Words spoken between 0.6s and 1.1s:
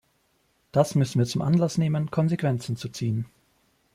Das